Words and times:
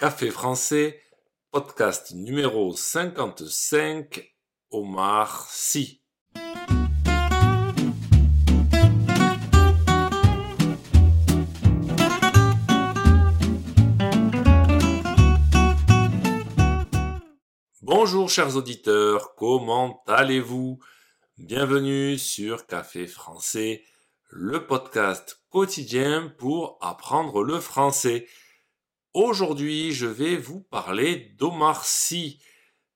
Café 0.00 0.30
français, 0.30 0.98
podcast 1.50 2.12
numéro 2.14 2.74
55, 2.74 4.32
Omar 4.70 5.46
Sy. 5.50 6.02
Bonjour 17.82 18.30
chers 18.30 18.56
auditeurs, 18.56 19.34
comment 19.34 20.02
allez-vous? 20.06 20.78
Bienvenue 21.36 22.16
sur 22.16 22.66
Café 22.66 23.06
français, 23.06 23.84
le 24.30 24.66
podcast 24.66 25.42
quotidien 25.50 26.32
pour 26.38 26.78
apprendre 26.80 27.42
le 27.44 27.60
français. 27.60 28.26
Aujourd'hui, 29.12 29.90
je 29.90 30.06
vais 30.06 30.36
vous 30.36 30.60
parler 30.60 31.34
d'Omar 31.36 31.84
Sy. 31.84 32.40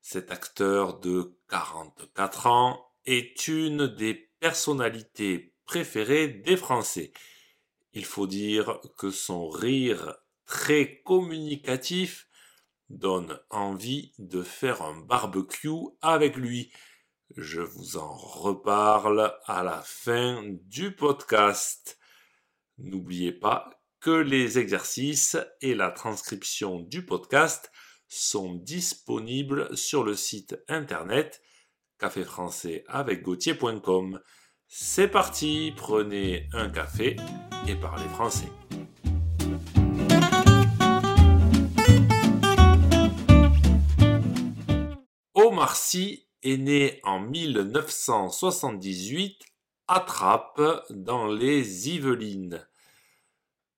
Cet 0.00 0.30
acteur 0.30 1.00
de 1.00 1.36
44 1.48 2.46
ans 2.46 2.86
est 3.05 3.48
une 3.48 3.88
des 3.88 4.14
personnalités 4.38 5.56
préférées 5.64 6.28
des 6.28 6.56
Français. 6.56 7.12
Il 7.95 8.05
faut 8.05 8.28
dire 8.28 8.78
que 8.96 9.10
son 9.10 9.48
rire 9.48 10.14
très 10.46 11.02
communicatif 11.02 12.28
donne 12.91 13.41
envie 13.50 14.12
de 14.19 14.44
faire 14.44 14.83
un 14.83 15.00
barbecue 15.00 15.88
avec 16.00 16.36
lui. 16.36 16.70
Je 17.36 17.60
vous 17.60 17.96
en 17.96 18.14
reparle 18.14 19.34
à 19.46 19.64
la 19.64 19.83
fin 19.83 20.44
du 20.44 20.94
podcast. 20.94 21.98
N'oubliez 22.78 23.33
pas 23.33 23.84
les 24.10 24.58
exercices 24.58 25.36
et 25.60 25.74
la 25.74 25.90
transcription 25.90 26.80
du 26.80 27.04
podcast 27.04 27.70
sont 28.08 28.54
disponibles 28.54 29.77
sur 29.77 30.04
le 30.04 30.14
site 30.14 30.56
internet 30.68 31.42
café 31.98 32.24
français 32.24 32.84
avec 32.88 33.22
gauthier.com. 33.22 34.20
C'est 34.69 35.08
parti, 35.08 35.72
prenez 35.77 36.48
un 36.52 36.69
café 36.69 37.16
et 37.66 37.74
parlez 37.77 38.06
français. 38.08 38.52
Omar 45.34 45.74
Sy 45.77 46.28
est 46.42 46.58
né 46.58 47.00
en 47.05 47.20
1978 47.20 49.41
à 49.89 50.00
Trappes 50.00 50.84
dans 50.91 51.27
les 51.27 51.89
Yvelines. 51.91 52.66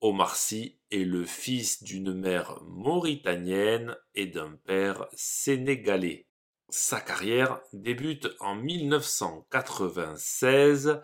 Omar 0.00 0.36
Sy 0.36 0.78
est 0.90 1.04
le 1.04 1.24
fils 1.24 1.82
d'une 1.82 2.12
mère 2.12 2.60
mauritanienne 2.62 3.96
et 4.14 4.26
d'un 4.26 4.56
père 4.64 5.06
sénégalais. 5.14 6.26
Sa 6.68 7.00
carrière 7.00 7.60
débute 7.72 8.28
en 8.40 8.56
1996 8.56 11.00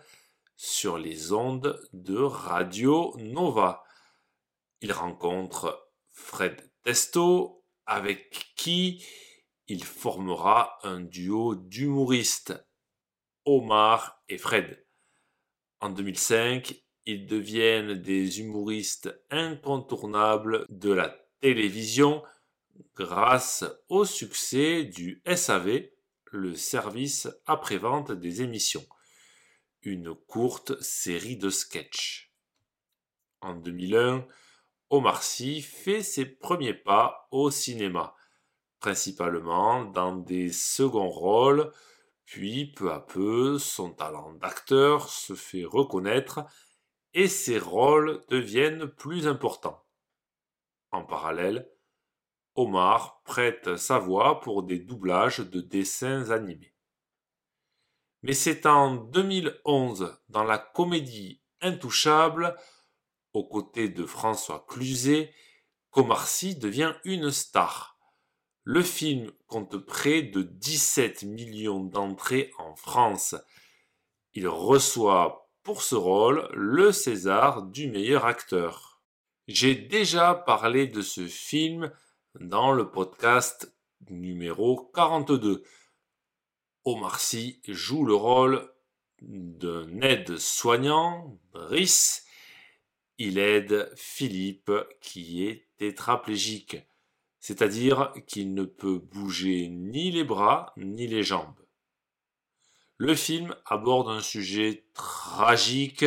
sur 0.55 0.97
les 0.97 1.33
ondes 1.33 1.81
de 1.93 2.17
Radio 2.17 3.15
Nova. 3.17 3.83
Il 4.81 4.91
rencontre 4.91 5.89
Fred 6.09 6.71
Testo 6.83 7.65
avec 7.85 8.53
qui 8.55 9.05
il 9.67 9.83
formera 9.83 10.77
un 10.83 10.99
duo 10.99 11.55
d'humoristes, 11.55 12.53
Omar 13.45 14.21
et 14.29 14.37
Fred. 14.37 14.85
En 15.79 15.89
2005, 15.89 16.82
ils 17.05 17.25
deviennent 17.25 17.93
des 17.93 18.39
humoristes 18.39 19.13
incontournables 19.29 20.65
de 20.69 20.91
la 20.91 21.09
télévision 21.41 22.23
grâce 22.95 23.65
au 23.89 24.05
succès 24.05 24.83
du 24.83 25.21
SAV, 25.25 25.89
le 26.31 26.55
service 26.55 27.27
après-vente 27.45 28.11
des 28.11 28.41
émissions, 28.41 28.85
une 29.81 30.15
courte 30.15 30.81
série 30.81 31.37
de 31.37 31.49
sketchs. 31.49 32.33
En 33.41 33.55
2001, 33.55 34.25
Omar 34.89 35.23
Sy 35.23 35.61
fait 35.61 36.01
ses 36.01 36.25
premiers 36.25 36.73
pas 36.73 37.27
au 37.31 37.51
cinéma, 37.51 38.15
principalement 38.79 39.85
dans 39.85 40.15
des 40.15 40.51
seconds 40.51 41.09
rôles, 41.09 41.71
puis 42.25 42.71
peu 42.71 42.91
à 42.91 42.99
peu 42.99 43.59
son 43.59 43.91
talent 43.91 44.33
d'acteur 44.33 45.09
se 45.09 45.35
fait 45.35 45.65
reconnaître 45.65 46.45
et 47.13 47.27
ses 47.27 47.59
rôles 47.59 48.23
deviennent 48.29 48.87
plus 48.87 49.27
importants. 49.27 49.85
En 50.91 51.03
parallèle, 51.03 51.69
Omar 52.55 53.21
prête 53.23 53.77
sa 53.77 53.97
voix 53.97 54.39
pour 54.41 54.63
des 54.63 54.79
doublages 54.79 55.39
de 55.39 55.61
dessins 55.61 56.29
animés. 56.29 56.75
Mais 58.21 58.33
c'est 58.33 58.65
en 58.65 58.95
2011, 58.95 60.17
dans 60.29 60.43
la 60.43 60.57
comédie 60.57 61.41
Intouchable, 61.61 62.57
aux 63.33 63.47
côtés 63.47 63.89
de 63.89 64.05
François 64.05 64.65
Cluzet, 64.67 65.33
qu'Omar 65.89 66.27
Sy 66.27 66.55
devient 66.55 66.93
une 67.05 67.31
star. 67.31 67.97
Le 68.63 68.81
film 68.81 69.31
compte 69.47 69.77
près 69.77 70.21
de 70.21 70.41
17 70.41 71.23
millions 71.23 71.83
d'entrées 71.83 72.51
en 72.57 72.75
France. 72.75 73.35
Il 74.33 74.47
reçoit 74.47 75.42
pour 75.63 75.81
ce 75.81 75.95
rôle 75.95 76.49
le 76.53 76.91
César 76.91 77.63
du 77.63 77.89
meilleur 77.89 78.25
acteur. 78.25 79.01
J'ai 79.47 79.75
déjà 79.75 80.35
parlé 80.35 80.87
de 80.87 81.01
ce 81.01 81.25
film 81.25 81.91
dans 82.39 82.73
le 82.73 82.91
podcast 82.91 83.73
numéro 84.09 84.91
42. 84.93 85.63
Omar 86.83 87.19
Sy 87.19 87.61
joue 87.65 88.03
le 88.03 88.13
rôle 88.13 88.69
d'un 89.21 90.01
aide 90.01 90.37
soignant, 90.37 91.39
Brice. 91.53 92.25
Il 93.17 93.37
aide 93.37 93.89
Philippe 93.95 94.71
qui 94.99 95.45
est 95.45 95.69
tétraplégique, 95.77 96.77
c'est-à-dire 97.39 98.11
qu'il 98.27 98.53
ne 98.53 98.63
peut 98.65 98.99
bouger 98.99 99.69
ni 99.69 100.11
les 100.11 100.25
bras 100.25 100.73
ni 100.75 101.07
les 101.07 101.23
jambes. 101.23 101.62
Le 103.05 103.15
film 103.15 103.53
aborde 103.65 104.07
un 104.07 104.21
sujet 104.21 104.85
tragique, 104.93 106.05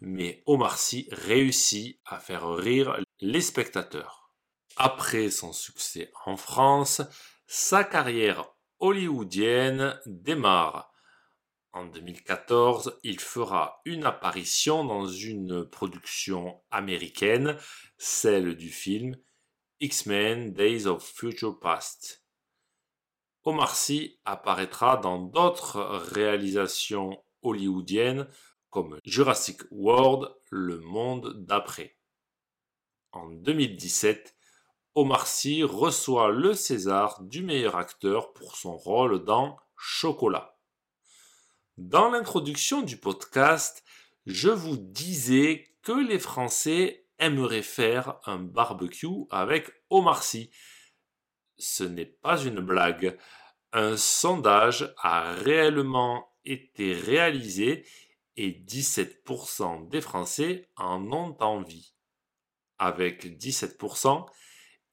mais 0.00 0.42
Omar 0.46 0.76
Sy 0.76 1.06
réussit 1.12 2.00
à 2.04 2.18
faire 2.18 2.56
rire 2.56 2.98
les 3.20 3.40
spectateurs. 3.40 4.28
Après 4.74 5.30
son 5.30 5.52
succès 5.52 6.10
en 6.26 6.36
France, 6.36 7.00
sa 7.46 7.84
carrière 7.84 8.44
hollywoodienne 8.80 9.96
démarre. 10.04 10.90
En 11.70 11.86
2014, 11.86 12.98
il 13.04 13.20
fera 13.20 13.80
une 13.84 14.02
apparition 14.02 14.84
dans 14.84 15.06
une 15.06 15.64
production 15.64 16.60
américaine, 16.72 17.56
celle 17.98 18.56
du 18.56 18.70
film 18.70 19.16
X-Men 19.78 20.52
Days 20.54 20.88
of 20.88 21.08
Future 21.08 21.60
Past. 21.60 22.21
Omar 23.44 23.74
Sy 23.74 24.20
apparaîtra 24.24 24.96
dans 24.98 25.18
d'autres 25.18 25.80
réalisations 26.12 27.22
hollywoodiennes 27.42 28.28
comme 28.70 28.98
Jurassic 29.04 29.62
World, 29.72 30.32
Le 30.48 30.78
Monde 30.78 31.34
d'après. 31.44 31.96
En 33.10 33.28
2017, 33.28 34.36
Omar 34.94 35.26
Sy 35.26 35.64
reçoit 35.64 36.30
le 36.30 36.54
César 36.54 37.20
du 37.22 37.42
meilleur 37.42 37.76
acteur 37.76 38.32
pour 38.32 38.56
son 38.56 38.76
rôle 38.76 39.24
dans 39.24 39.56
Chocolat. 39.76 40.56
Dans 41.76 42.10
l'introduction 42.10 42.82
du 42.82 42.96
podcast, 42.96 43.82
je 44.26 44.50
vous 44.50 44.76
disais 44.76 45.74
que 45.82 45.92
les 45.92 46.20
Français 46.20 47.06
aimeraient 47.18 47.62
faire 47.62 48.20
un 48.24 48.38
barbecue 48.38 49.26
avec 49.30 49.70
Omar 49.90 50.22
Sy 50.22 50.50
ce 51.62 51.84
n'est 51.84 52.06
pas 52.06 52.42
une 52.42 52.60
blague. 52.60 53.16
Un 53.72 53.96
sondage 53.96 54.92
a 54.98 55.32
réellement 55.32 56.28
été 56.44 56.92
réalisé 56.92 57.86
et 58.36 58.50
17% 58.50 59.88
des 59.88 60.00
Français 60.00 60.68
en 60.76 61.12
ont 61.12 61.36
envie. 61.40 61.94
Avec 62.78 63.26
17%, 63.26 64.26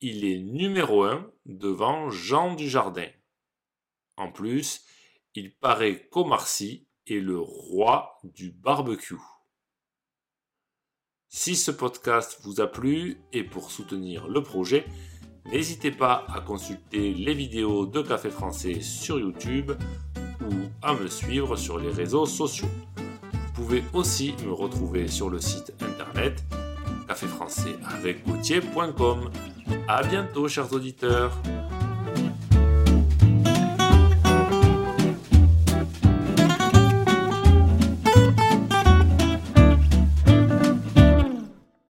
il 0.01 0.23
est 0.23 0.39
numéro 0.39 1.03
1 1.03 1.31
devant 1.45 2.09
Jean 2.09 2.53
Dujardin. 2.53 3.09
En 4.15 4.31
plus, 4.31 4.85
il 5.33 5.55
paraît 5.55 6.07
qu'Omar 6.09 6.47
Sy 6.47 6.87
est 7.07 7.19
le 7.19 7.39
roi 7.39 8.19
du 8.23 8.51
barbecue. 8.51 9.15
Si 11.29 11.55
ce 11.55 11.71
podcast 11.71 12.39
vous 12.43 12.61
a 12.61 12.67
plu 12.67 13.17
et 13.33 13.43
pour 13.43 13.71
soutenir 13.71 14.27
le 14.27 14.43
projet, 14.43 14.85
N'hésitez 15.51 15.91
pas 15.91 16.25
à 16.33 16.41
consulter 16.41 17.13
les 17.13 17.33
vidéos 17.33 17.87
de 17.87 18.01
Café 18.01 18.29
Français 18.29 18.81
sur 18.81 19.19
YouTube 19.19 19.71
ou 20.41 20.53
à 20.81 20.93
me 20.93 21.07
suivre 21.07 21.55
sur 21.55 21.79
les 21.79 21.89
réseaux 21.89 22.27
sociaux. 22.27 22.69
Vous 23.33 23.63
pouvez 23.63 23.83
aussi 23.93 24.35
me 24.45 24.53
retrouver 24.53 25.07
sur 25.07 25.29
le 25.29 25.39
site 25.39 25.73
internet 25.81 26.43
caféfrançais 27.07 27.75
avec 27.83 28.25
À 29.87 30.03
bientôt, 30.03 30.47
chers 30.47 30.71
auditeurs. 30.71 31.31